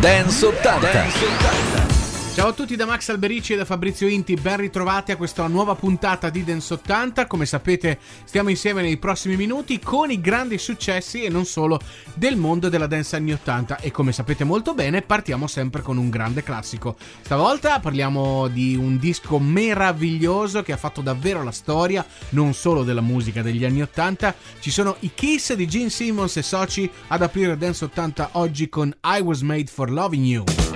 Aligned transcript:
Dance 0.00 0.42
80. 0.42 0.80
Dance 0.80 1.22
80. 1.84 1.89
Ciao 2.40 2.48
a 2.48 2.54
tutti 2.54 2.74
da 2.74 2.86
Max 2.86 3.10
Alberici 3.10 3.52
e 3.52 3.56
da 3.56 3.66
Fabrizio 3.66 4.08
Inti, 4.08 4.32
ben 4.32 4.56
ritrovati 4.56 5.12
a 5.12 5.16
questa 5.18 5.46
nuova 5.46 5.74
puntata 5.74 6.30
di 6.30 6.42
Dance 6.42 6.72
80. 6.72 7.26
Come 7.26 7.44
sapete 7.44 7.98
stiamo 8.24 8.48
insieme 8.48 8.80
nei 8.80 8.96
prossimi 8.96 9.36
minuti 9.36 9.78
con 9.78 10.10
i 10.10 10.22
grandi 10.22 10.56
successi 10.56 11.22
e 11.22 11.28
non 11.28 11.44
solo 11.44 11.78
del 12.14 12.36
mondo 12.36 12.70
della 12.70 12.86
dance 12.86 13.14
anni 13.14 13.34
80 13.34 13.80
e 13.80 13.90
come 13.90 14.12
sapete 14.12 14.44
molto 14.44 14.72
bene 14.72 15.02
partiamo 15.02 15.46
sempre 15.48 15.82
con 15.82 15.98
un 15.98 16.08
grande 16.08 16.42
classico. 16.42 16.96
Stavolta 17.20 17.78
parliamo 17.78 18.48
di 18.48 18.74
un 18.74 18.96
disco 18.96 19.38
meraviglioso 19.38 20.62
che 20.62 20.72
ha 20.72 20.78
fatto 20.78 21.02
davvero 21.02 21.42
la 21.42 21.52
storia 21.52 22.06
non 22.30 22.54
solo 22.54 22.84
della 22.84 23.02
musica 23.02 23.42
degli 23.42 23.66
anni 23.66 23.82
80, 23.82 24.34
ci 24.60 24.70
sono 24.70 24.96
i 25.00 25.10
Kiss 25.12 25.52
di 25.52 25.68
Gene 25.68 25.90
Simmons 25.90 26.38
e 26.38 26.42
soci 26.42 26.90
ad 27.08 27.20
aprire 27.20 27.58
Dance 27.58 27.84
80 27.84 28.30
oggi 28.32 28.70
con 28.70 28.96
I 29.04 29.20
Was 29.20 29.42
Made 29.42 29.66
for 29.66 29.90
Loving 29.90 30.24
You. 30.24 30.69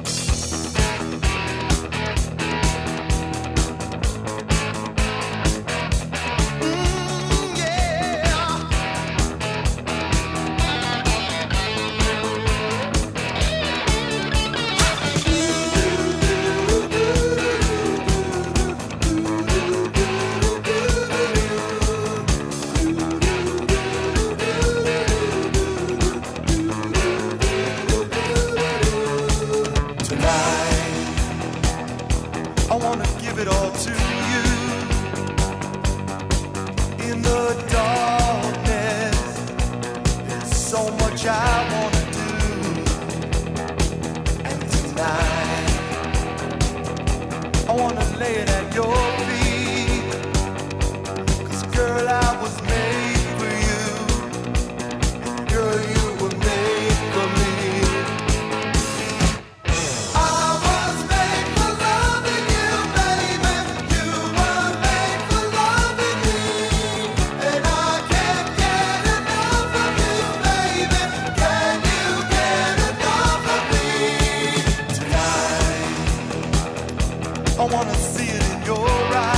wanna 77.87 77.99
see 77.99 78.29
it 78.29 78.43
in 78.53 78.63
your 78.65 78.89
eyes. 78.89 79.34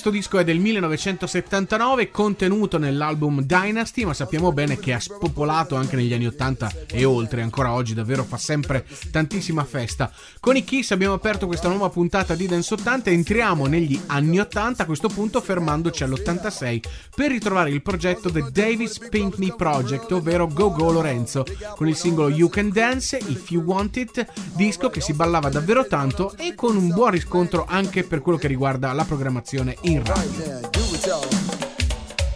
Questo 0.00 0.16
disco 0.16 0.38
è 0.38 0.44
del 0.44 0.60
1979, 0.60 2.12
contenuto 2.12 2.78
nell'album 2.78 3.42
Dynasty, 3.42 4.04
ma 4.04 4.14
sappiamo 4.14 4.52
bene 4.52 4.78
che 4.78 4.92
ha 4.92 5.00
spopolato 5.00 5.74
anche 5.74 5.96
negli 5.96 6.12
anni 6.12 6.28
80 6.28 6.72
e 6.92 7.04
oltre, 7.04 7.42
ancora 7.42 7.72
oggi 7.72 7.94
davvero 7.94 8.22
fa 8.22 8.36
sempre 8.36 8.86
tantissima 9.10 9.64
festa. 9.64 10.12
Con 10.38 10.54
i 10.54 10.62
Kiss 10.62 10.92
abbiamo 10.92 11.14
aperto 11.14 11.48
questa 11.48 11.66
nuova 11.66 11.88
puntata 11.88 12.36
di 12.36 12.46
Dance 12.46 12.74
80 12.74 13.10
e 13.10 13.12
entriamo 13.12 13.66
negli 13.66 14.00
anni 14.06 14.38
80, 14.38 14.84
a 14.84 14.86
questo 14.86 15.08
punto 15.08 15.40
fermandoci 15.40 16.04
all'86 16.04 16.80
per 17.16 17.32
ritrovare 17.32 17.70
il 17.70 17.82
progetto 17.82 18.30
The 18.30 18.50
Davis 18.52 19.00
Pinkney 19.00 19.52
Project, 19.56 20.12
ovvero 20.12 20.46
Go 20.46 20.70
Go 20.70 20.92
Lorenzo, 20.92 21.44
con 21.74 21.88
il 21.88 21.96
singolo 21.96 22.28
You 22.28 22.48
Can 22.48 22.70
Dance, 22.70 23.16
If 23.16 23.50
You 23.50 23.64
Want 23.64 23.96
It, 23.96 24.24
disco 24.54 24.90
che 24.90 25.00
si 25.00 25.12
ballava 25.12 25.48
davvero 25.48 25.88
tanto 25.88 26.36
e 26.36 26.54
con 26.54 26.76
un 26.76 26.86
buon 26.86 27.10
riscontro 27.10 27.64
anche 27.66 28.04
per 28.04 28.20
quello 28.20 28.38
che 28.38 28.46
riguarda 28.46 28.92
la 28.92 29.04
programmazione 29.04 29.76
trasmissione 29.88 29.96
in 29.96 30.04
radio. 30.04 31.20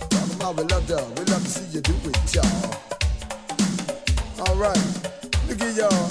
Talk 0.08 0.32
about 0.34 0.56
the 0.56 0.64
love, 0.70 0.86
dog. 0.86 1.18
We 1.18 1.24
love 1.26 1.42
to 1.42 1.48
see 1.48 1.66
you 1.72 1.80
do 1.80 1.94
it, 2.08 2.34
y'all. 2.34 2.44
All 4.46 4.56
right, 4.56 4.78
look 5.48 5.60
at 5.60 5.76
y'all. 5.76 6.08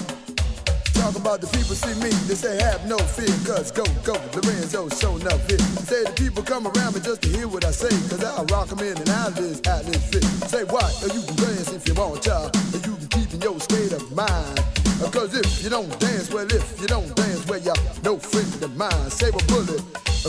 Talk 0.94 1.16
about 1.16 1.42
the 1.42 1.48
people 1.48 1.76
see 1.76 1.96
me, 2.00 2.10
they 2.28 2.36
say 2.36 2.62
have 2.62 2.86
no 2.88 2.98
fear, 2.98 3.34
cause 3.46 3.72
go, 3.72 3.84
go, 4.04 4.14
Lorenzo 4.36 4.88
show 4.90 5.18
no 5.18 5.36
fear. 5.50 5.58
Say 5.58 6.04
the 6.04 6.14
people 6.16 6.44
come 6.44 6.68
around 6.68 6.94
me 6.94 7.02
just 7.02 7.24
to 7.24 7.30
hear 7.30 7.48
what 7.48 7.66
I 7.66 7.72
say, 7.72 7.90
cause 8.10 8.24
I 8.24 8.44
rock 8.44 8.68
them 8.68 8.80
in 8.80 8.96
and 8.98 9.10
out 9.10 9.34
this, 9.34 9.60
fit. 9.62 10.24
Say 10.50 10.64
what, 10.66 10.94
or 11.04 11.10
you 11.14 11.26
can 11.26 11.36
dance 11.38 11.74
if 11.74 11.88
you 11.88 11.96
want 11.96 12.22
to, 12.24 12.38
or 12.38 12.80
you 12.86 12.96
can 12.98 13.08
keep 13.08 13.44
your 13.44 13.60
state 13.60 13.94
of 13.94 14.12
mind. 14.16 14.71
Cause 15.10 15.34
if 15.34 15.64
you 15.64 15.70
don't 15.70 15.90
dance, 16.00 16.32
well, 16.32 16.46
if 16.46 16.80
you 16.80 16.88
don't 16.88 17.16
dance, 17.16 17.46
well, 17.48 17.60
you're 17.60 17.74
no 18.04 18.18
friend 18.20 18.64
of 18.64 18.76
mine. 18.78 19.10
Save 19.10 19.34
a 19.34 19.44
bullet. 19.46 19.82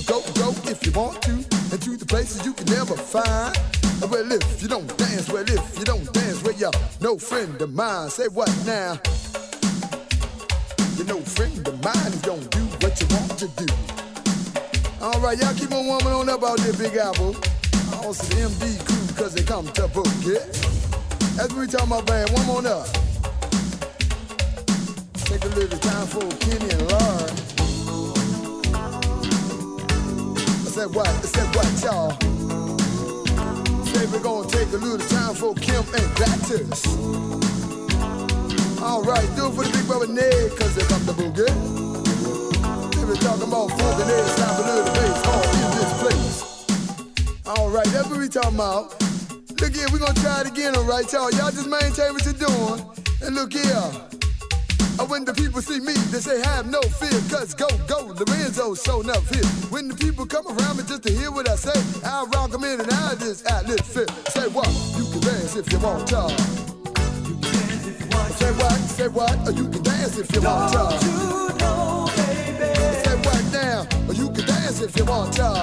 Go, 0.06 0.22
go 0.34 0.50
if 0.70 0.84
you 0.86 0.92
want 0.92 1.20
to, 1.22 1.32
and 1.32 1.82
to 1.82 1.96
the 1.96 2.06
places 2.06 2.44
you 2.46 2.54
can 2.54 2.66
never 2.66 2.96
find. 2.96 3.54
Well, 4.10 4.32
if 4.32 4.62
you 4.62 4.68
don't 4.68 4.88
dance, 4.96 5.30
well, 5.30 5.44
if 5.46 5.78
you 5.78 5.84
don't 5.84 6.10
dance, 6.12 6.42
well, 6.42 6.54
you're 6.54 6.72
no 7.00 7.18
friend 7.18 7.60
of 7.60 7.72
mine. 7.74 8.08
Say 8.08 8.28
what 8.28 8.48
now? 8.66 8.98
You're 10.96 11.06
no 11.06 11.20
friend 11.20 11.68
of 11.68 11.84
mine 11.84 12.08
if 12.08 12.14
you 12.16 12.32
don't 12.32 12.50
do 12.50 12.64
what 12.80 13.00
you 13.00 13.06
want 13.14 13.38
to 13.38 13.48
do. 13.60 13.66
All 15.02 15.20
right, 15.20 15.38
y'all 15.38 15.54
keep 15.54 15.70
on 15.72 15.86
warming 15.86 16.08
on 16.08 16.28
up 16.30 16.42
out 16.42 16.58
there, 16.58 16.72
Big 16.72 16.96
Apple. 16.96 17.36
Also 18.02 18.24
the 18.34 18.48
MD 18.48 18.84
crew, 18.86 19.16
cause 19.16 19.34
they 19.34 19.42
come 19.42 19.68
to 19.72 19.86
book, 19.88 20.06
yeah? 20.24 20.40
As 21.38 21.52
we 21.54 21.66
talk 21.66 21.86
about 21.86 22.06
band, 22.06 22.30
one 22.30 22.46
more 22.46 22.66
up. 22.66 23.11
A 25.42 25.48
little 25.56 25.78
time 25.78 26.06
for 26.06 26.20
Kenny 26.38 26.70
and. 26.70 26.82
I 30.54 30.70
said 30.70 30.94
what? 30.94 31.08
I 31.08 31.22
said 31.22 31.54
what, 31.54 31.82
y'all? 31.82 32.12
Say 33.84 34.20
gonna 34.20 34.48
take 34.48 34.68
a 34.72 34.76
little 34.76 34.98
time 35.08 35.34
for 35.34 35.54
Kim 35.54 35.82
and 35.94 36.14
Gladys. 36.14 36.86
All 38.80 39.02
right, 39.02 39.28
do 39.34 39.46
it 39.48 39.54
for 39.54 39.64
the 39.64 39.70
big 39.72 39.86
brother 39.88 40.06
Ned, 40.06 40.56
cause 40.56 40.74
they 40.76 40.82
talking 43.16 43.48
about 43.48 43.70
funk 43.70 44.00
and 44.00 44.10
it's 44.10 44.34
bass 44.94 45.26
all 45.26 45.42
in 45.58 45.70
this 45.78 45.92
place. 46.02 46.38
Alright, 47.46 47.86
that's 47.86 48.08
what 48.08 48.18
we 48.18 48.28
talking 48.28 48.54
about. 48.54 49.00
Look 49.60 49.74
here, 49.74 49.86
we 49.92 49.98
gonna 49.98 50.14
try 50.14 50.42
it 50.42 50.46
again, 50.46 50.76
alright, 50.76 51.12
y'all. 51.12 51.30
Y'all 51.32 51.50
just 51.50 51.68
maintain 51.68 52.12
what 52.12 52.24
you're 52.24 52.34
doing. 52.34 52.80
And 53.22 53.34
look 53.34 53.52
here. 53.52 54.21
Uh, 55.02 55.06
when 55.06 55.24
the 55.24 55.34
people 55.34 55.60
see 55.60 55.80
me, 55.80 55.94
they 56.12 56.20
say 56.20 56.40
have 56.42 56.70
no 56.70 56.80
fear, 56.80 57.10
cause 57.28 57.54
go, 57.54 57.66
go, 57.88 58.14
Lorenzo 58.14 58.72
showing 58.76 59.10
up 59.10 59.24
here. 59.34 59.42
When 59.74 59.88
the 59.88 59.96
people 59.96 60.24
come 60.26 60.46
around 60.46 60.76
me 60.76 60.84
just 60.86 61.02
to 61.02 61.10
hear 61.10 61.32
what 61.32 61.48
I 61.48 61.56
say, 61.56 61.74
I 62.06 62.24
rock 62.32 62.52
them 62.52 62.62
in 62.62 62.80
and 62.80 62.88
I 62.88 63.16
just 63.16 63.44
act 63.50 63.66
lit 63.66 63.82
fit. 63.82 64.08
Say 64.28 64.46
what? 64.48 64.68
You 64.96 65.04
can 65.10 65.20
dance 65.20 65.56
if 65.56 65.72
you 65.72 65.80
want 65.80 66.06
to. 66.06 66.28
Say 68.38 68.52
what? 68.52 68.78
Say 68.94 69.08
what? 69.08 69.48
Or 69.48 69.50
you 69.50 69.68
can 69.70 69.82
dance 69.82 70.18
if 70.18 70.32
you 70.32 70.40
want 70.40 70.72
to 70.72 71.12
down, 73.52 73.86
or 74.08 74.14
you 74.14 74.30
can 74.30 74.46
dance 74.46 74.80
if 74.80 74.96
you 74.96 75.04
want 75.04 75.32
to. 75.34 75.62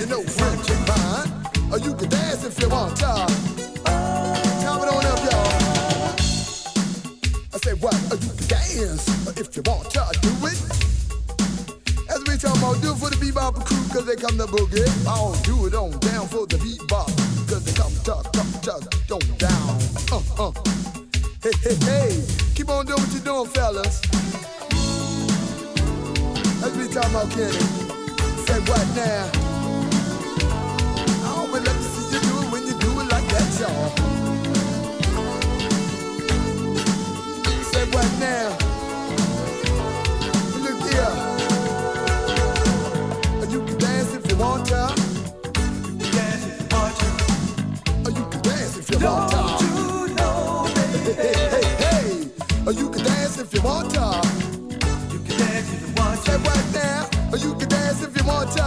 You 0.00 0.06
know 0.06 0.22
French 0.22 0.70
and 0.70 0.88
mine, 0.90 1.72
or 1.72 1.78
you 1.78 1.94
can 1.94 2.08
dance 2.08 2.44
if 2.44 2.60
you 2.60 2.68
want 2.68 2.96
to. 2.96 3.71
Say 7.62 7.74
what? 7.74 7.94
You 8.10 8.18
can 8.18 8.48
dance 8.48 9.06
if 9.38 9.54
you 9.54 9.62
want 9.62 9.88
to 9.90 10.02
do 10.20 10.32
it. 10.50 10.58
As 12.10 12.20
we 12.26 12.36
talk 12.36 12.58
about, 12.58 12.82
do 12.82 12.90
it 12.90 12.98
for 12.98 13.10
the 13.10 13.18
bebop 13.22 13.54
crew, 13.64 13.78
cause 13.94 14.04
they 14.04 14.16
come 14.16 14.36
to 14.36 14.46
boogie. 14.50 14.82
I 15.06 15.14
don't 15.14 15.38
do 15.44 15.66
it 15.66 15.74
on 15.74 15.92
down 16.00 16.26
for 16.26 16.46
the 16.46 16.58
bebop, 16.58 17.06
cause 17.48 17.62
they 17.64 17.72
come 17.72 17.94
to, 18.06 18.14
come 18.34 18.52
to, 18.66 18.74
don't 19.06 19.38
down. 19.38 19.78
Uh, 20.10 20.22
uh. 20.38 20.52
Hey, 21.42 21.54
hey, 21.62 21.76
hey, 21.86 22.22
keep 22.54 22.68
on 22.68 22.84
doing 22.84 22.98
what 22.98 23.12
you're 23.12 23.22
doing, 23.22 23.48
fellas. 23.50 24.02
Every 26.66 26.88
time 26.90 27.14
I 27.14 27.24
get 27.30 27.54
it, 27.54 27.62
say 28.42 28.58
what 28.66 28.86
now? 28.98 29.30
I 31.22 31.34
always 31.38 31.62
love 31.64 31.76
to 31.76 31.82
see 31.82 32.14
you 32.14 32.20
do 32.22 32.42
it 32.42 32.52
when 32.52 32.66
you 32.66 32.74
do 32.78 32.90
it 33.00 33.06
like 33.10 33.28
that, 33.30 33.60
y'all. 33.60 34.01
To. 49.02 49.08
You 52.72 52.88
can 52.88 53.04
dance 53.04 53.38
if 53.38 53.52
you 53.52 53.60
want 53.62 53.92
to. 53.94 54.00
Right 56.32 56.68
now, 56.72 57.08
you 57.36 57.54
can 57.54 57.68
dance 57.68 58.02
if 58.02 58.16
you 58.16 58.24
want 58.24 58.50
to. 58.52 58.64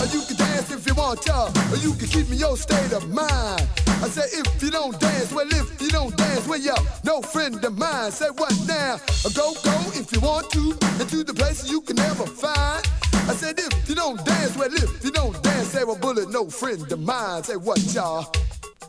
Or 0.00 0.06
you 0.12 0.20
can 0.26 0.36
dance 0.36 0.70
if 0.70 0.86
you 0.86 0.94
want 0.94 1.22
to, 1.22 1.50
you 1.80 1.94
can 1.94 2.08
keep 2.08 2.28
me 2.28 2.36
your 2.36 2.56
state 2.56 2.92
of 2.92 3.08
mind. 3.08 3.66
I 3.86 4.08
say 4.08 4.28
if 4.38 4.62
you 4.62 4.70
don't 4.70 5.00
dance, 5.00 5.32
well 5.32 5.48
if 5.48 5.80
you 5.80 5.88
don't 5.88 6.16
dance, 6.16 6.46
well 6.46 6.60
you 6.60 6.74
no 7.04 7.22
friend 7.22 7.64
of 7.64 7.76
mine. 7.76 8.12
Say 8.12 8.28
what 8.28 8.54
now? 8.66 9.00
Go 9.34 9.54
go 9.64 9.72
if 9.94 10.12
you 10.12 10.20
want 10.20 10.50
to, 10.50 10.76
into 11.00 11.24
the 11.24 11.34
places 11.34 11.70
you 11.70 11.80
can 11.80 11.96
never 11.96 12.26
find. 12.26 12.86
I 13.28 13.34
said 13.34 13.58
if 13.58 13.88
you 13.88 13.94
don't 13.94 14.24
dance, 14.24 14.56
well 14.56 14.72
if 14.72 15.04
you 15.04 15.10
don't 15.10 15.40
dance, 15.42 15.68
say 15.68 15.84
well 15.84 15.96
bullet, 15.96 16.30
no 16.30 16.48
friend 16.48 16.90
of 16.90 17.00
mine. 17.00 17.44
Say 17.44 17.56
what 17.56 17.78
y'all? 17.92 18.26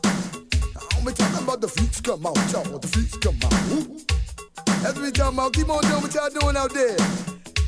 I'm 0.02 1.04
talking 1.14 1.44
about 1.44 1.60
the 1.60 1.68
freaks 1.68 2.00
come 2.00 2.24
out, 2.26 2.36
y'all. 2.50 2.78
The 2.78 2.88
freaks 2.88 3.16
come 3.18 3.36
out. 3.44 3.52
Ooh. 3.72 4.00
That's 4.82 4.94
what 4.94 5.02
we 5.02 5.10
talking 5.10 5.38
about. 5.38 5.52
Keep 5.52 5.68
on 5.68 5.82
doing 5.82 6.02
what 6.02 6.14
y'all 6.14 6.30
doing 6.30 6.56
out 6.56 6.72
there. 6.72 6.96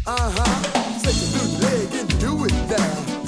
Uh 0.06 0.32
huh. 0.34 1.00
Take 1.02 1.16
a 1.16 1.28
good 1.38 1.52
leg 1.62 2.00
and 2.00 2.20
do 2.20 2.44
it 2.46 2.52
now. 2.70 3.21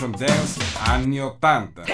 Compilation 0.00 0.12
dance 0.12 0.58
anni 0.88 1.18
80. 1.20 1.89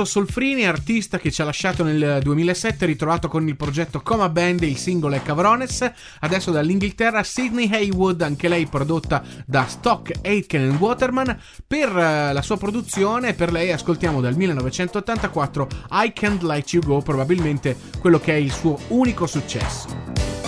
Alberto 0.00 0.04
Solfrini, 0.04 0.66
artista 0.66 1.18
che 1.18 1.30
ci 1.30 1.42
ha 1.42 1.44
lasciato 1.44 1.82
nel 1.84 2.20
2007, 2.22 2.86
ritrovato 2.86 3.28
con 3.28 3.46
il 3.46 3.56
progetto 3.56 4.00
Coma 4.00 4.28
Band, 4.28 4.62
il 4.62 4.76
singolo 4.76 5.14
è 5.14 5.22
Cavrones. 5.22 5.90
Adesso 6.20 6.50
dall'Inghilterra 6.50 7.22
Sidney 7.22 7.68
Haywood, 7.70 8.22
anche 8.22 8.48
lei 8.48 8.66
prodotta 8.66 9.22
da 9.44 9.66
Stock, 9.66 10.12
Aitken 10.22 10.76
Waterman. 10.76 11.38
Per 11.66 11.88
eh, 11.88 12.32
la 12.32 12.42
sua 12.42 12.56
produzione, 12.56 13.34
per 13.34 13.52
lei 13.52 13.72
ascoltiamo 13.72 14.20
dal 14.20 14.36
1984 14.36 15.68
I 15.90 16.12
Can't 16.14 16.42
Let 16.42 16.72
You 16.72 16.82
Go, 16.82 17.00
probabilmente 17.02 17.76
quello 17.98 18.18
che 18.18 18.32
è 18.32 18.36
il 18.36 18.52
suo 18.52 18.78
unico 18.88 19.26
successo. 19.26 20.39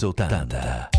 80. 0.00 0.97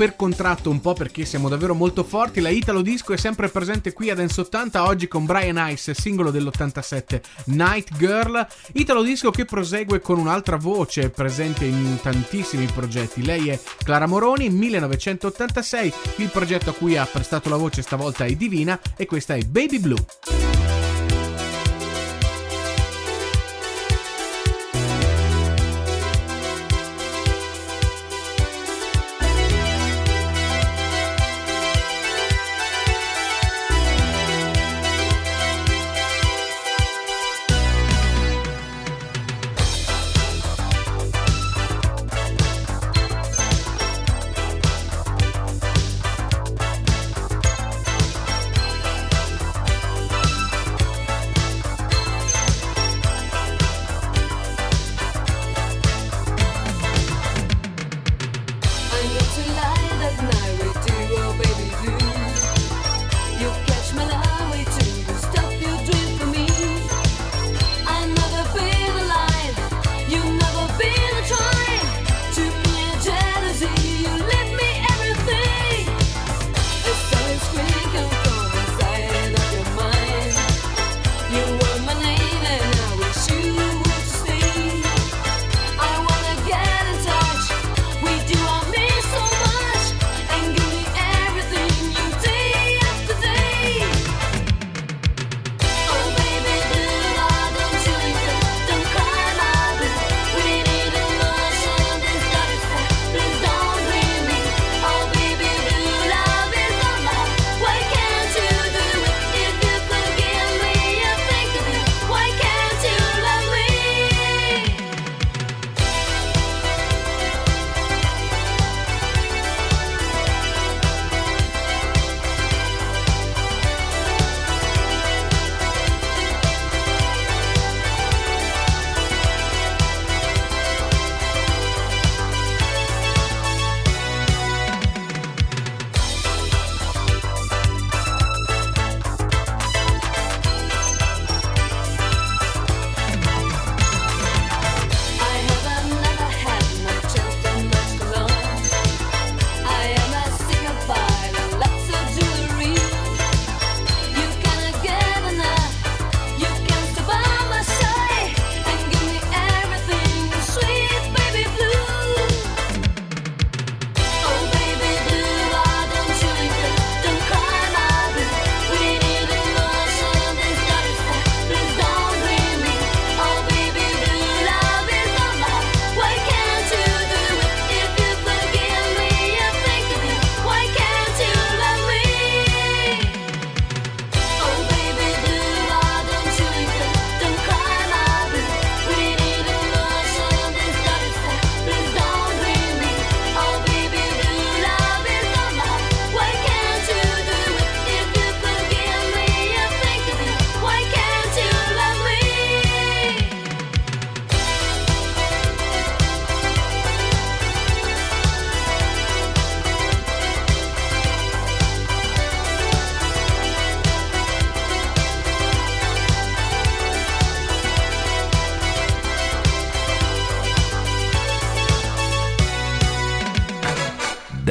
Per 0.00 0.16
contratto, 0.16 0.70
un 0.70 0.80
po' 0.80 0.94
perché 0.94 1.26
siamo 1.26 1.50
davvero 1.50 1.74
molto 1.74 2.04
forti. 2.04 2.40
La 2.40 2.48
Italo 2.48 2.80
Disco 2.80 3.12
è 3.12 3.18
sempre 3.18 3.50
presente 3.50 3.92
qui 3.92 4.08
ad 4.08 4.16
Dance 4.16 4.40
80, 4.40 4.86
oggi 4.86 5.06
con 5.08 5.26
Brian 5.26 5.62
Ice, 5.70 5.92
singolo 5.92 6.30
dell'87, 6.30 7.20
Night 7.48 7.94
Girl. 7.98 8.46
Italo 8.72 9.02
Disco 9.02 9.30
che 9.30 9.44
prosegue 9.44 10.00
con 10.00 10.18
un'altra 10.18 10.56
voce 10.56 11.10
presente 11.10 11.66
in 11.66 11.98
tantissimi 12.00 12.64
progetti. 12.64 13.22
Lei 13.22 13.50
è 13.50 13.60
Clara 13.84 14.06
Moroni, 14.06 14.48
1986. 14.48 15.92
Il 16.16 16.30
progetto 16.30 16.70
a 16.70 16.72
cui 16.72 16.96
ha 16.96 17.04
prestato 17.04 17.50
la 17.50 17.56
voce 17.56 17.82
stavolta 17.82 18.24
è 18.24 18.34
Divina 18.34 18.80
e 18.96 19.04
questa 19.04 19.34
è 19.34 19.42
Baby 19.42 19.80
Blue. 19.80 20.79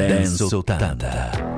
Dance 0.08 0.42
80. 0.42 1.49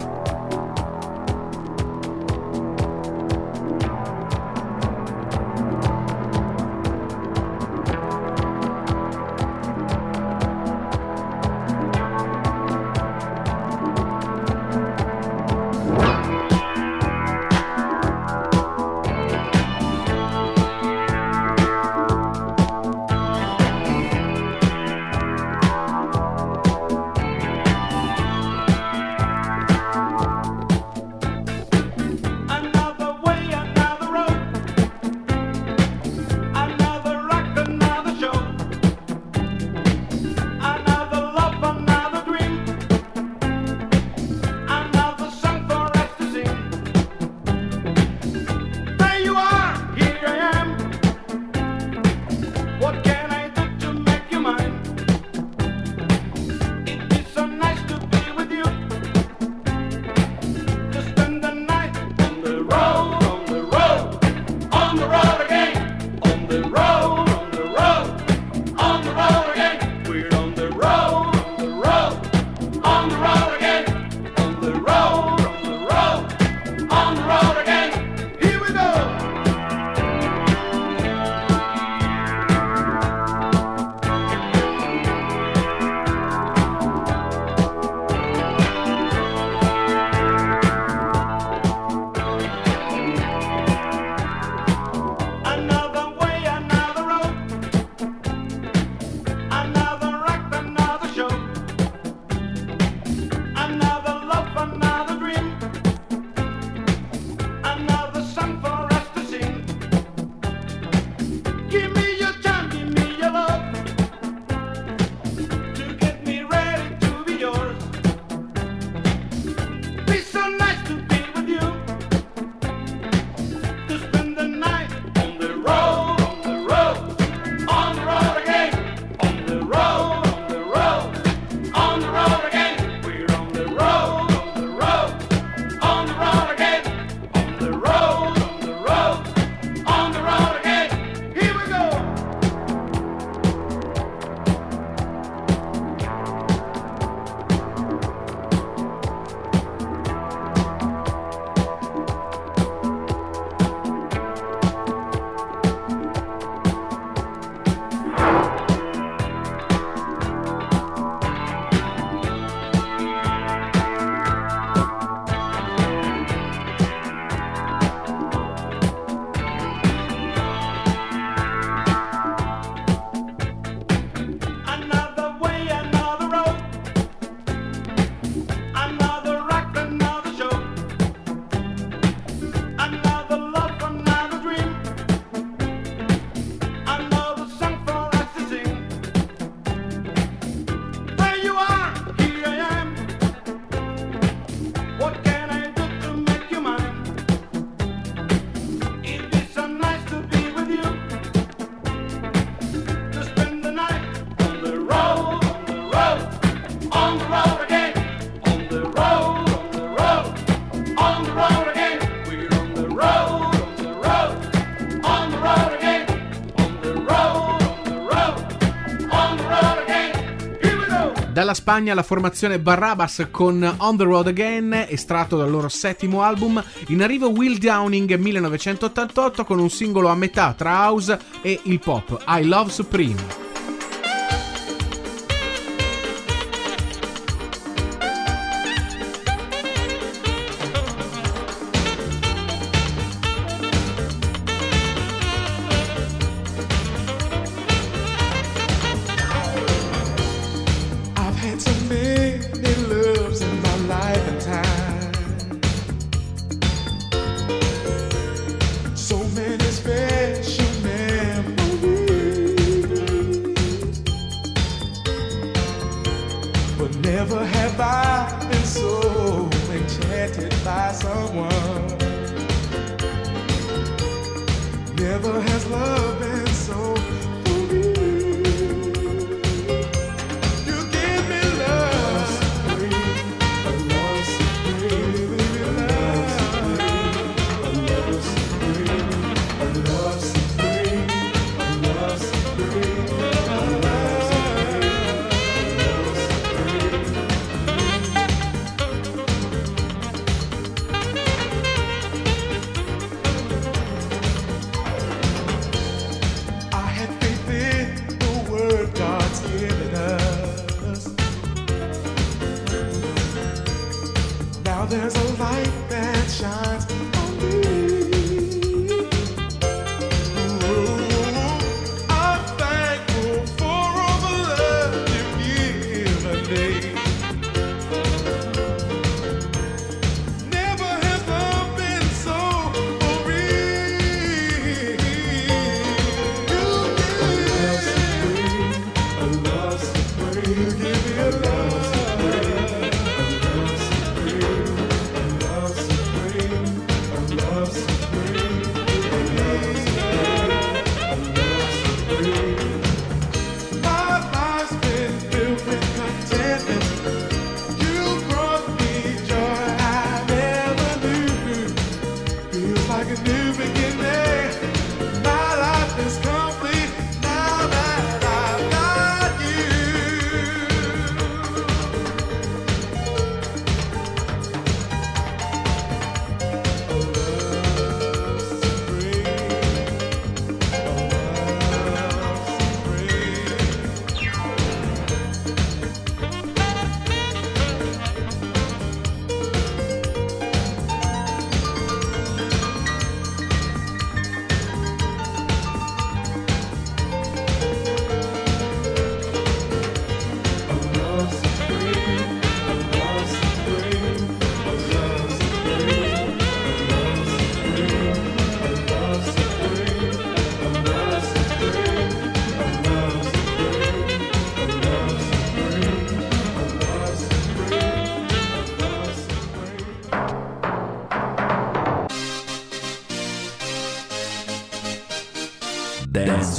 Dalla 221.43 221.55
Spagna 221.55 221.93
la 221.93 222.05
formazione 222.05 222.61
Barrabas 222.61 223.27
con 223.33 223.75
On 223.79 223.97
the 223.97 224.05
Road 224.05 224.29
Again, 224.29 224.87
estratto 224.89 225.37
dal 225.37 225.51
loro 225.51 225.69
settimo 225.69 226.23
album. 226.23 226.63
In 226.87 227.03
arrivo 227.03 227.31
Will 227.31 227.59
Downing 227.59 228.15
1988 228.15 229.45
con 229.45 229.59
un 229.59 229.69
singolo 229.69 230.07
a 230.07 230.15
metà 230.15 230.55
tra 230.57 230.71
house 230.71 231.19
e 231.43 231.59
il 231.65 231.81
pop, 231.81 232.23
I 232.29 232.45
Love 232.45 232.71
Supreme. 232.71 233.42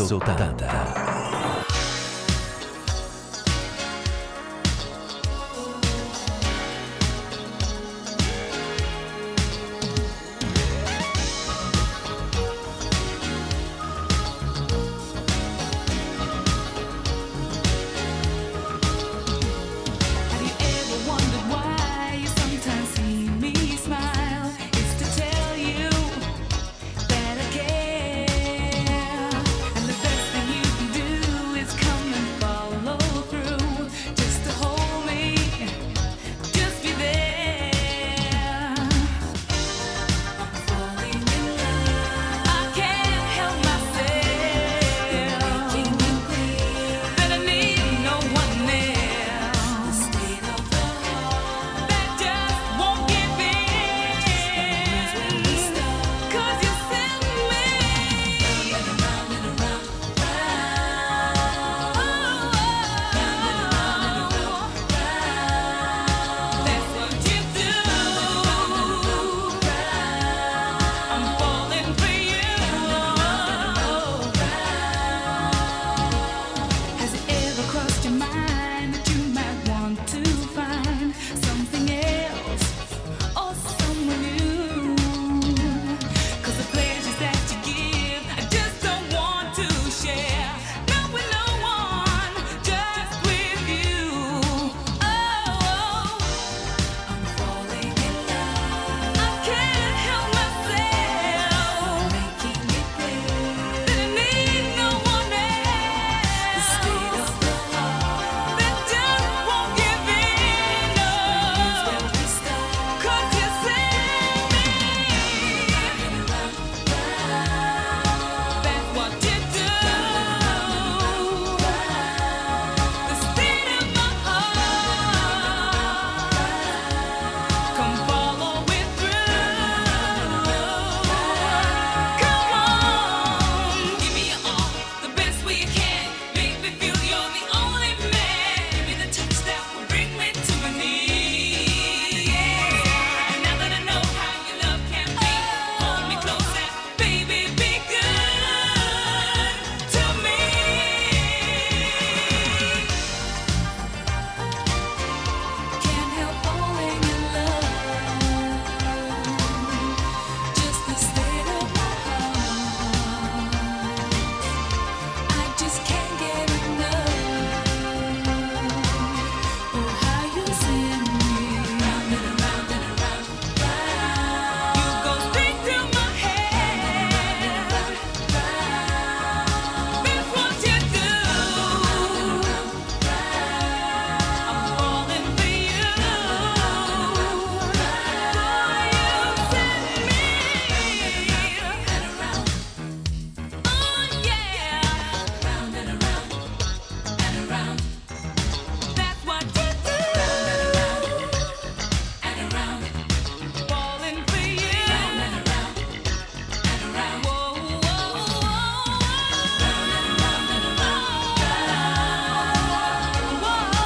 resultado. 0.03 0.52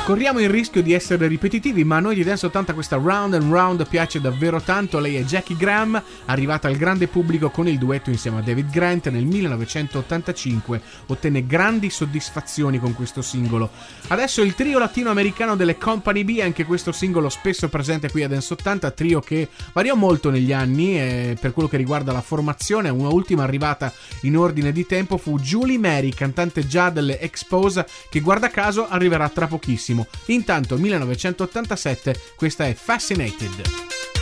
Corriamo 0.08 0.40
il 0.40 0.48
rischio 0.48 0.82
di 0.82 0.94
essere 0.94 1.28
ripetitivi, 1.28 1.84
ma 1.84 1.98
a 1.98 2.00
noi 2.00 2.16
di 2.16 2.24
Dance 2.24 2.46
80 2.46 2.74
questa 2.74 2.96
Round 2.96 3.34
and 3.34 3.52
Round 3.52 3.86
piace 3.90 4.22
davvero 4.22 4.62
tanto. 4.62 5.00
Lei 5.00 5.18
è 5.18 5.24
Jackie 5.24 5.58
Graham, 5.58 6.02
arrivata 6.28 6.70
al 6.70 6.78
grande 6.78 7.08
pubblico 7.08 7.50
con 7.50 7.68
il 7.68 7.78
duetto 7.78 8.10
insieme 8.10 8.38
a 8.38 8.42
David 8.42 8.70
Grant 8.70 9.10
nel 9.10 9.26
1985. 9.26 10.82
Ottenne 11.08 11.46
grandi 11.46 11.90
soddisfazioni 11.90 12.80
con 12.80 12.94
questo 12.94 13.22
singolo. 13.22 13.70
Adesso 14.08 14.42
il 14.44 14.56
trio 14.56 14.80
latinoamericano 14.80 15.58
delle 15.58 15.78
Company 15.78 16.24
B, 16.24 16.40
anche 16.42 16.64
questo 16.64 16.94
singolo 16.94 17.28
spesso 17.28 17.68
presente 17.68 18.10
qui 18.10 18.24
a 18.24 18.30
Dance 18.30 18.54
80, 18.54 18.92
trio 18.92 19.20
che 19.20 19.50
variò 19.74 19.96
molto 19.96 20.30
negli 20.30 20.54
anni 20.54 20.98
eh, 20.98 21.38
per 21.38 21.52
quello 21.52 21.68
che 21.68 21.76
riguarda 21.76 22.14
la 22.14 22.22
formazione. 22.22 22.88
Una 22.88 23.10
ultima 23.10 23.44
arrivata 23.44 23.92
in 24.22 24.38
ordine 24.38 24.72
di 24.72 24.86
tempo 24.86 25.18
fu 25.18 25.38
Julie 25.38 25.78
Mary, 25.78 26.12
cantante 26.12 26.66
già 26.66 26.90
delle 26.90 27.20
Expose, 27.20 27.86
che 28.10 28.22
guarda 28.22 28.50
caso 28.50 28.88
arriverà 28.88 29.28
tra 29.28 29.48
pochissimo. 29.48 29.96
Intanto 30.28 30.78
1987 30.78 32.20
questa 32.36 32.68
è 32.68 32.74
Fascinated. 32.74 34.17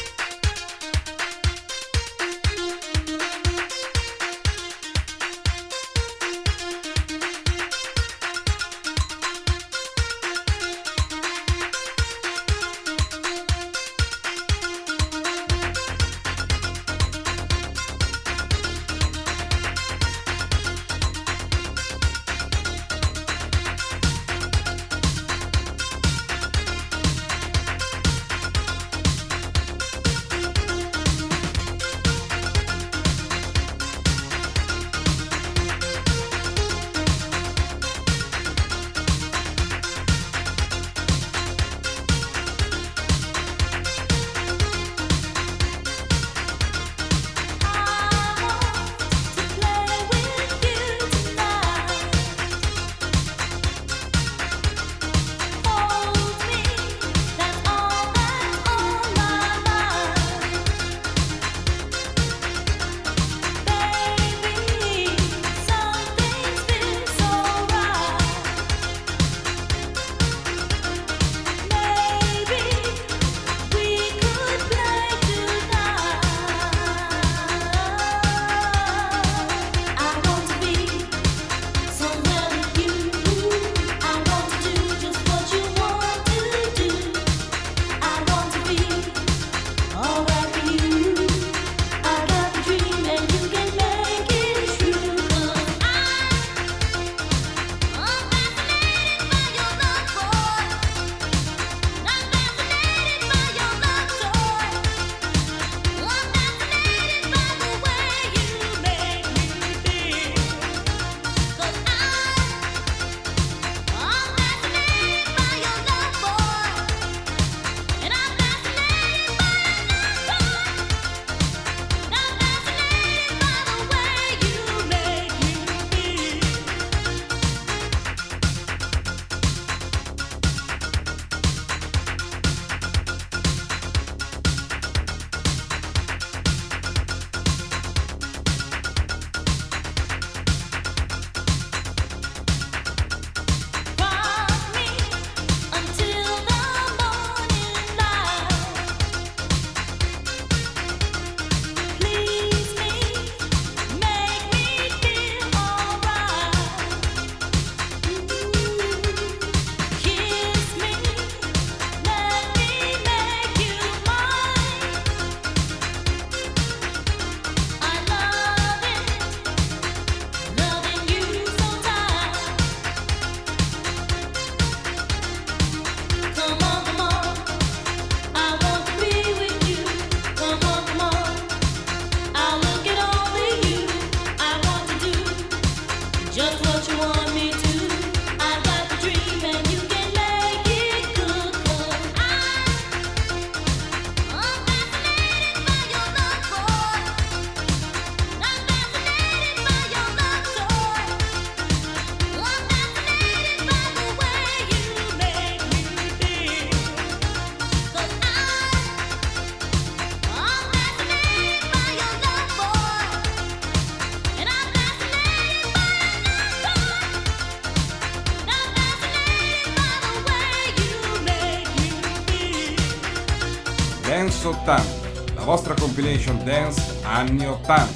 Compilation 226.05 226.37
dance 226.45 226.79
anni 227.03 227.45
80. 227.45 227.94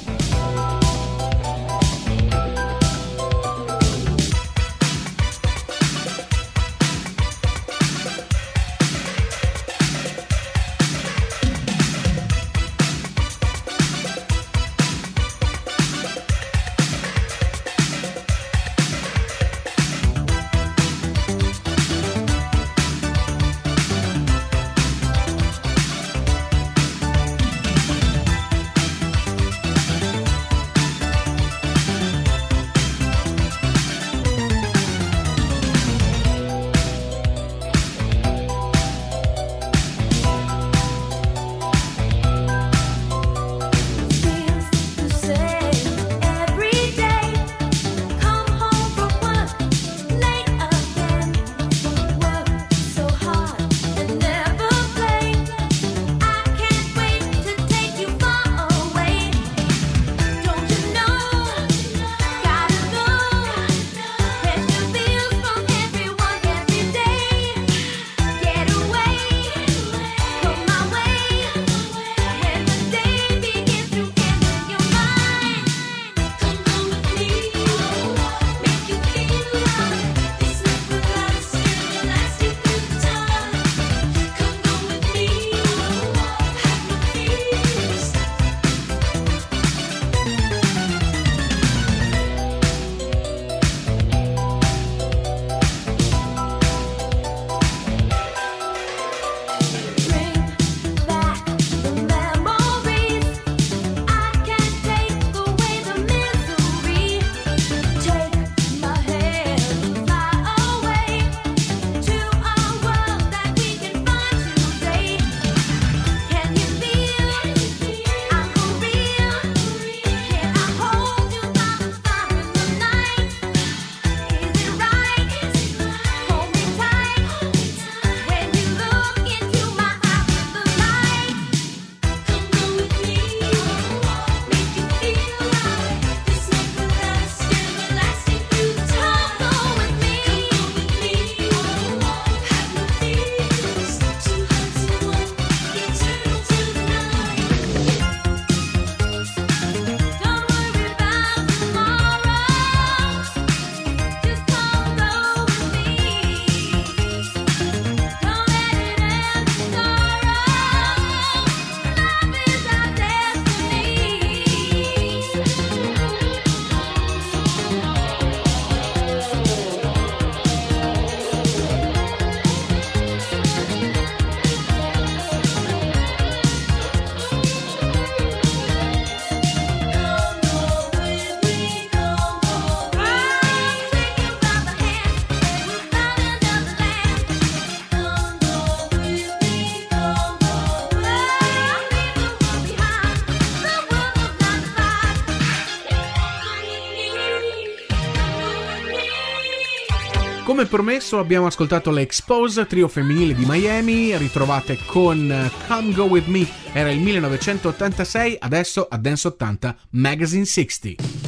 Promesso 200.70 201.18
abbiamo 201.18 201.46
ascoltato 201.46 201.90
le 201.90 202.02
Expose, 202.02 202.64
trio 202.64 202.86
femminile 202.86 203.34
di 203.34 203.44
Miami, 203.44 204.16
ritrovate 204.16 204.78
con 204.86 205.50
Come 205.66 205.92
Go 205.92 206.04
With 206.04 206.26
Me, 206.26 206.48
era 206.72 206.92
il 206.92 207.00
1986, 207.00 208.36
adesso 208.38 208.86
a 208.88 208.96
Dance 208.96 209.26
80 209.26 209.76
Magazine 209.90 210.44
60. 210.44 211.19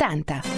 80. 0.00 0.49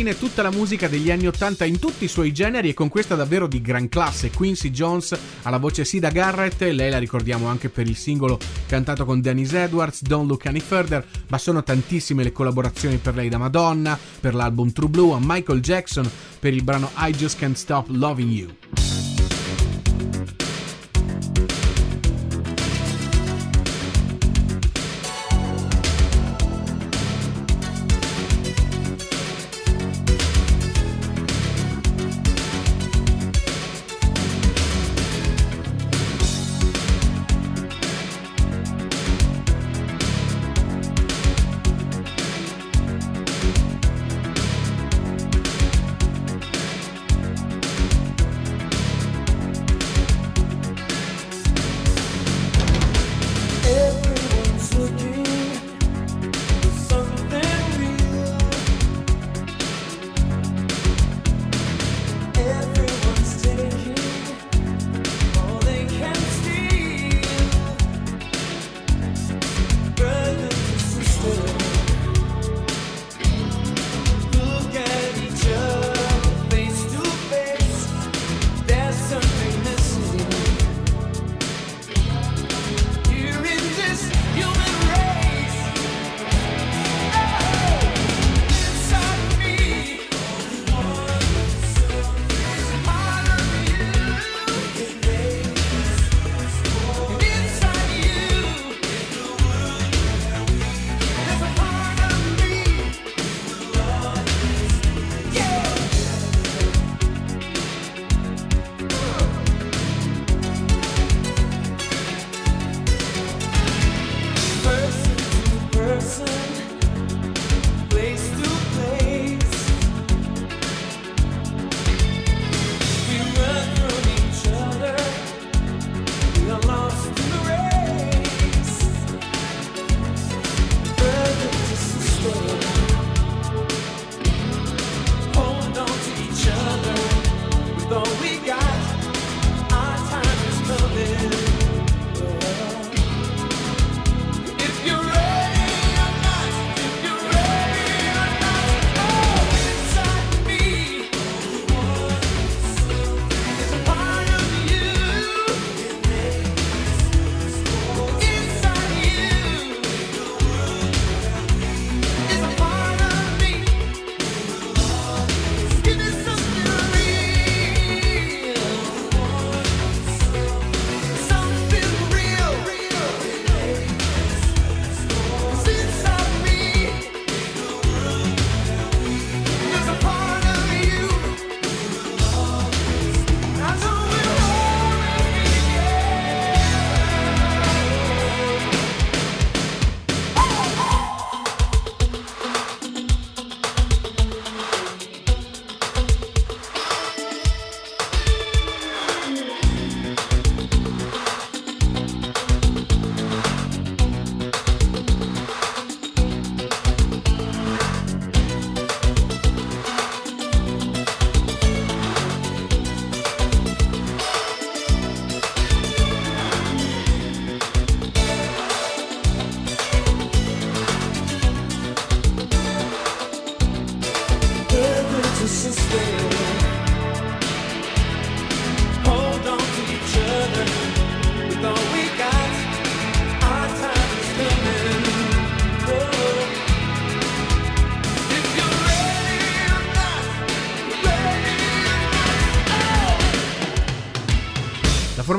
Fine 0.00 0.16
tutta 0.16 0.40
la 0.40 0.50
musica 0.50 0.88
degli 0.88 1.10
anni 1.10 1.26
80 1.26 1.66
in 1.66 1.78
tutti 1.78 2.04
i 2.04 2.08
suoi 2.08 2.32
generi 2.32 2.70
e 2.70 2.74
con 2.74 2.88
questa 2.88 3.16
davvero 3.16 3.46
di 3.46 3.60
gran 3.60 3.90
classe. 3.90 4.30
Quincy 4.30 4.70
Jones 4.70 5.14
alla 5.42 5.58
voce 5.58 5.84
Sida 5.84 6.08
Garrett, 6.08 6.58
lei 6.62 6.88
la 6.88 6.96
ricordiamo 6.96 7.48
anche 7.48 7.68
per 7.68 7.86
il 7.86 7.96
singolo 7.96 8.38
cantato 8.66 9.04
con 9.04 9.20
Dennis 9.20 9.52
Edwards, 9.52 10.00
Don't 10.00 10.26
Look 10.26 10.46
Any 10.46 10.60
Further, 10.60 11.06
ma 11.28 11.36
sono 11.36 11.62
tantissime 11.62 12.22
le 12.22 12.32
collaborazioni 12.32 12.96
per 12.96 13.14
lei 13.14 13.28
da 13.28 13.36
Madonna, 13.36 13.98
per 14.20 14.34
l'album 14.34 14.72
True 14.72 14.88
Blue, 14.88 15.12
a 15.12 15.18
Michael 15.20 15.60
Jackson 15.60 16.10
per 16.38 16.54
il 16.54 16.64
brano 16.64 16.90
I 16.96 17.12
Just 17.12 17.38
Can't 17.38 17.56
Stop 17.56 17.88
Loving 17.90 18.30
You. 18.30 18.59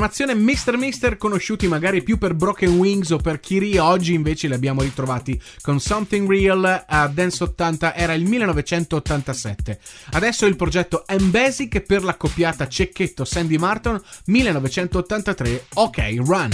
Formazione 0.02 0.34
Mr. 0.34 0.76
Mister 0.76 1.16
conosciuti 1.16 1.68
magari 1.68 2.02
più 2.02 2.18
per 2.18 2.34
Broken 2.34 2.70
Wings 2.70 3.10
o 3.10 3.18
per 3.18 3.38
Kiri, 3.38 3.78
oggi 3.78 4.14
invece 4.14 4.48
li 4.48 4.54
abbiamo 4.54 4.82
ritrovati 4.82 5.40
con 5.60 5.78
Something 5.78 6.28
Real 6.28 6.84
a 6.88 7.06
Dance 7.06 7.44
80, 7.44 7.94
era 7.94 8.12
il 8.12 8.24
1987. 8.24 9.78
Adesso 10.10 10.46
il 10.46 10.56
progetto 10.56 11.04
M-Basic 11.06 11.82
per 11.82 12.02
l'accoppiata 12.02 12.66
Cecchetto 12.66 13.24
Sandy 13.24 13.58
Martin 13.58 14.00
1983, 14.24 15.66
ok, 15.74 16.14
run. 16.16 16.50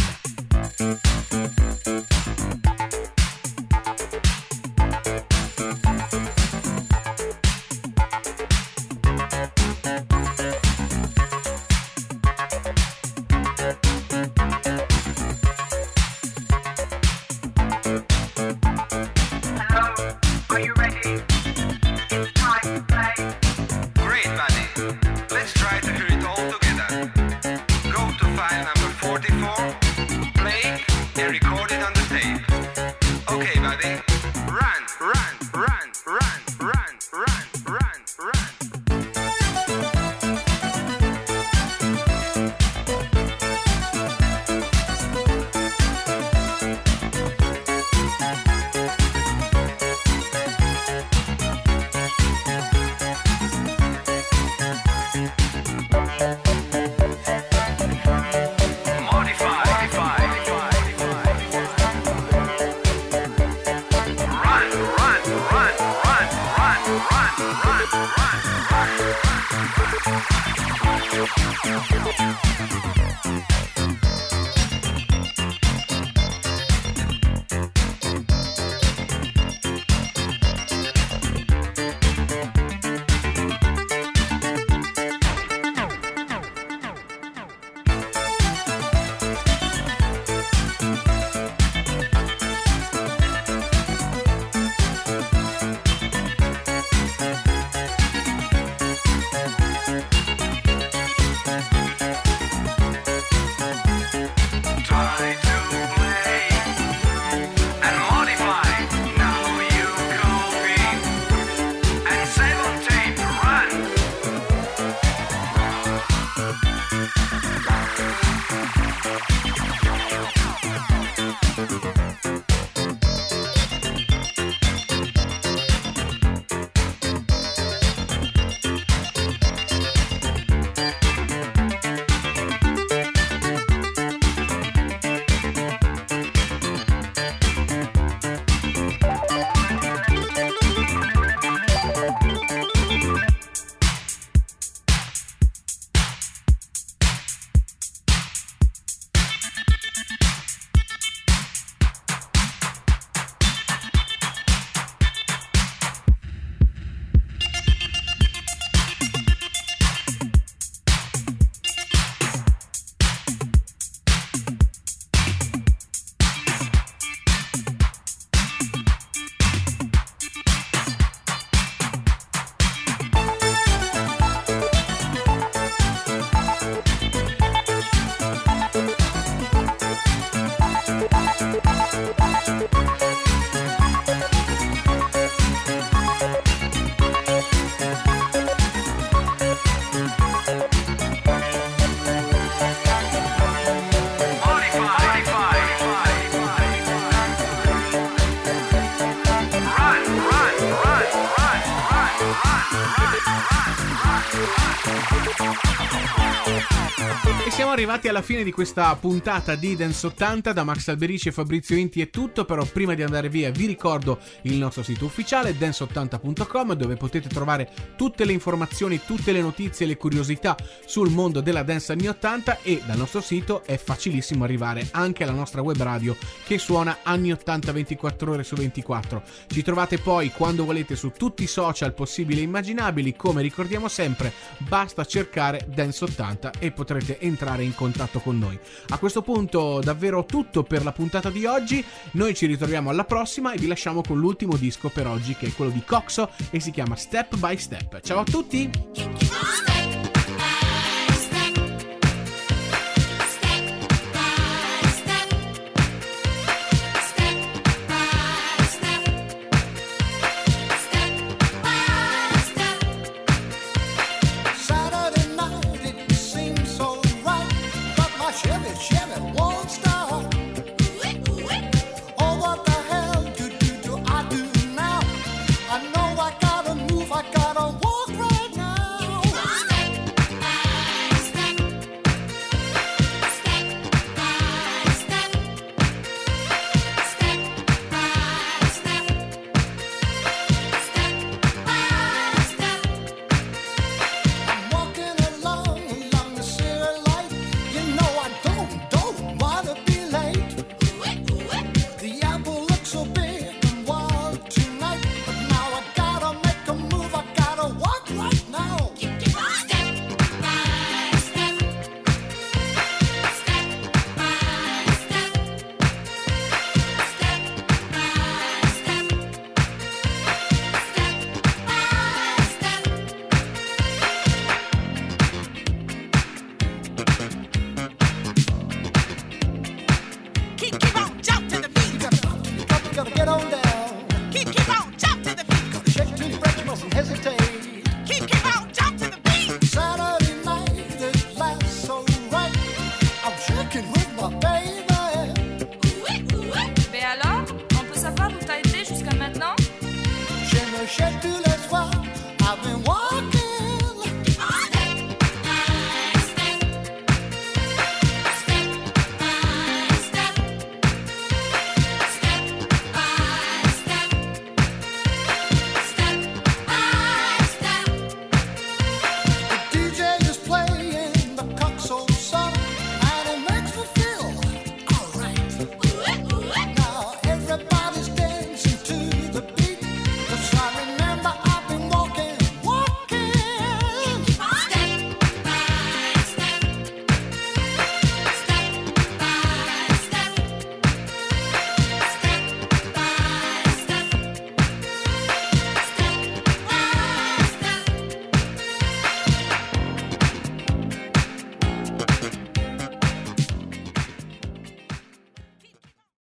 Siamo 207.69 207.83
arrivati 207.83 208.09
alla 208.09 208.23
fine 208.23 208.45
di 208.45 208.51
questa 208.51 208.97
puntata 208.97 209.55
di 209.55 209.77
Dance 209.77 210.07
80 210.07 210.55
da 210.55 210.64
Max 210.64 210.89
Alberici 210.89 211.29
e 211.29 211.33
Fabrizio 211.33 211.77
Inti 211.77 212.01
è 212.01 212.09
tutto, 212.09 212.47
però 212.47 212.64
prima 212.64 212.95
di 212.95 213.03
andare 213.03 213.29
via 213.29 213.51
vi 213.51 213.66
ricordo 213.66 214.21
il 214.43 214.55
nostro 214.55 214.83
sito 214.83 215.05
ufficiale 215.05 215.53
dance80.com 215.53 216.73
dove 216.73 216.97
potete 216.97 217.29
trovare 217.29 217.71
tutte 217.95 218.25
le 218.25 218.33
informazioni, 218.33 219.03
tutte 219.05 219.33
le 219.33 219.43
notizie 219.43 219.85
e 219.85 219.89
le 219.89 219.99
curiosità 219.99 220.57
sul 220.87 221.11
mondo 221.11 221.43
della 221.43 221.62
dance 221.62 221.93
anni 221.93 222.09
80 222.09 222.61
e 222.62 222.81
dal 222.87 222.97
nostro 222.97 223.21
sito 223.21 223.62
è 223.62 223.77
facilissimo 223.77 224.45
arrivare 224.45 224.89
anche 224.93 225.25
alla 225.25 225.33
nostra 225.33 225.61
web 225.61 225.77
radio 225.77 226.16
che 226.47 226.57
suona 226.57 227.01
anni 227.03 227.33
80 227.33 227.71
24 227.71 228.33
ore 228.33 228.45
su 228.45 228.55
24. 228.55 229.23
Ci 229.47 229.62
trovate 229.62 229.99
poi 229.99 230.31
quando 230.31 230.64
volete 230.64 230.97
su 230.97 231.11
tutti 231.11 231.43
i 231.43 231.47
social 231.47 231.93
possibili 231.93 232.41
e 232.41 232.45
immaginabili, 232.45 233.14
come 233.14 233.43
ricordiamo 233.43 233.89
sempre, 233.89 234.33
basta 234.57 235.05
cercare 235.05 235.66
Dance 235.69 236.05
80 236.05 236.53
e 236.59 236.71
potrete 236.71 237.21
entrare 237.21 237.57
in 237.62 237.74
contatto 237.74 238.20
con 238.20 238.38
noi. 238.38 238.59
A 238.88 238.98
questo 238.98 239.22
punto 239.22 239.80
davvero 239.80 240.24
tutto 240.24 240.62
per 240.62 240.84
la 240.84 240.92
puntata 240.92 241.30
di 241.30 241.46
oggi, 241.46 241.84
noi 242.12 242.34
ci 242.34 242.46
ritroviamo 242.46 242.90
alla 242.90 243.04
prossima 243.04 243.52
e 243.52 243.59
vi 243.59 243.66
lasciamo 243.66 244.00
con 244.00 244.18
l'ultimo 244.18 244.56
disco 244.56 244.88
per 244.88 245.06
oggi 245.06 245.34
che 245.34 245.46
è 245.46 245.52
quello 245.52 245.70
di 245.70 245.82
Coxo 245.84 246.30
e 246.50 246.61
si 246.61 246.70
chiama 246.70 246.96
Step 246.96 247.36
by 247.36 247.56
Step. 247.56 248.00
Ciao 248.00 248.20
a 248.20 248.24
tutti! 248.24 249.78